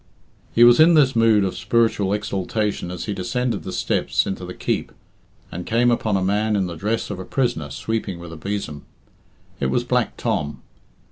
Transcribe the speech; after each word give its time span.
He 0.51 0.63
was 0.63 0.79
in 0.79 0.95
this 0.95 1.15
mood 1.15 1.43
of 1.43 1.55
spiritual 1.55 2.11
exaltation 2.11 2.89
as 2.89 3.05
he 3.05 3.13
descended 3.13 3.61
the 3.61 3.71
steps 3.71 4.25
into 4.25 4.43
the 4.43 4.55
Keep, 4.55 4.91
and 5.51 5.63
came 5.63 5.91
upon 5.91 6.17
a 6.17 6.23
man 6.23 6.55
in 6.55 6.65
the 6.65 6.73
dress 6.75 7.11
of 7.11 7.19
a 7.19 7.23
prisoner 7.23 7.69
sweeping 7.69 8.17
with 8.17 8.33
a 8.33 8.35
besom. 8.35 8.83
It 9.59 9.67
was 9.67 9.83
Black 9.83 10.17
Tom. 10.17 10.63